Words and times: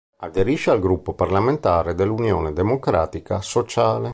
Aderisce 0.21 0.71
al 0.71 0.79
gruppo 0.79 1.13
parlamentare 1.13 1.93
dell'Unione 1.93 2.53
democratica 2.53 3.39
sociale. 3.39 4.09